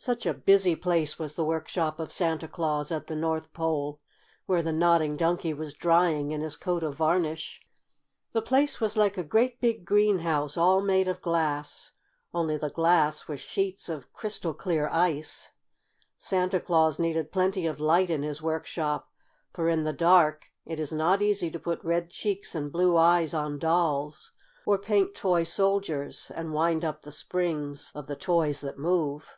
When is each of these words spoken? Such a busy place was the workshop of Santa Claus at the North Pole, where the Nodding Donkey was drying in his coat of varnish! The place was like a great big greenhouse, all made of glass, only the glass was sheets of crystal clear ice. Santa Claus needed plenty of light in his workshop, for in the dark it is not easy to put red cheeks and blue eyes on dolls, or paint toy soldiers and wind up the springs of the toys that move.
Such 0.00 0.26
a 0.26 0.32
busy 0.32 0.76
place 0.76 1.18
was 1.18 1.34
the 1.34 1.44
workshop 1.44 1.98
of 1.98 2.12
Santa 2.12 2.46
Claus 2.46 2.92
at 2.92 3.08
the 3.08 3.16
North 3.16 3.52
Pole, 3.52 4.00
where 4.46 4.62
the 4.62 4.72
Nodding 4.72 5.16
Donkey 5.16 5.52
was 5.52 5.72
drying 5.74 6.30
in 6.30 6.40
his 6.40 6.54
coat 6.54 6.84
of 6.84 6.94
varnish! 6.94 7.60
The 8.30 8.40
place 8.40 8.80
was 8.80 8.96
like 8.96 9.18
a 9.18 9.24
great 9.24 9.60
big 9.60 9.84
greenhouse, 9.84 10.56
all 10.56 10.80
made 10.80 11.08
of 11.08 11.20
glass, 11.20 11.90
only 12.32 12.56
the 12.56 12.70
glass 12.70 13.26
was 13.26 13.40
sheets 13.40 13.88
of 13.88 14.12
crystal 14.12 14.54
clear 14.54 14.88
ice. 14.90 15.50
Santa 16.16 16.60
Claus 16.60 17.00
needed 17.00 17.32
plenty 17.32 17.66
of 17.66 17.80
light 17.80 18.08
in 18.08 18.22
his 18.22 18.40
workshop, 18.40 19.10
for 19.52 19.68
in 19.68 19.82
the 19.82 19.92
dark 19.92 20.52
it 20.64 20.78
is 20.78 20.92
not 20.92 21.20
easy 21.22 21.50
to 21.50 21.58
put 21.58 21.82
red 21.82 22.08
cheeks 22.08 22.54
and 22.54 22.70
blue 22.70 22.96
eyes 22.96 23.34
on 23.34 23.58
dolls, 23.58 24.30
or 24.64 24.78
paint 24.78 25.16
toy 25.16 25.42
soldiers 25.42 26.30
and 26.36 26.54
wind 26.54 26.84
up 26.84 27.02
the 27.02 27.10
springs 27.12 27.90
of 27.96 28.06
the 28.06 28.16
toys 28.16 28.60
that 28.60 28.78
move. 28.78 29.36